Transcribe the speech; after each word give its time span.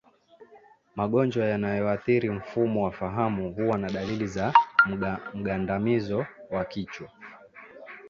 Magonjwa 0.95 1.45
yanayoathiri 1.45 2.29
mfumo 2.29 2.83
wa 2.83 2.91
fahamu 2.91 3.53
huwa 3.53 3.77
na 3.77 3.89
dalili 3.89 4.27
za 4.27 4.53
mgandamizo 5.33 6.25
wa 6.51 6.65
kichwa 6.65 7.09